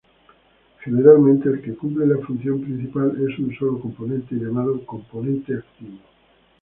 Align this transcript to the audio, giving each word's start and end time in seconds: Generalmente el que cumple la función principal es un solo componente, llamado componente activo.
Generalmente 0.83 1.47
el 1.47 1.61
que 1.61 1.75
cumple 1.75 2.07
la 2.07 2.17
función 2.25 2.59
principal 2.61 3.11
es 3.17 3.37
un 3.37 3.53
solo 3.55 3.79
componente, 3.79 4.33
llamado 4.33 4.83
componente 4.83 5.53
activo. 5.55 5.99